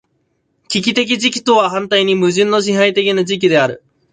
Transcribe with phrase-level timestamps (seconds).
[0.69, 3.83] 危機的時期とは反対に矛盾の支配的な時期である。